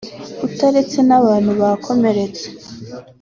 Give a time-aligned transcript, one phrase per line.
[0.47, 2.45] utaretse n’abantu bakomeretse